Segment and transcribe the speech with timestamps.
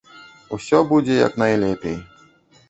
[0.55, 1.95] Усё будзе як найлепей.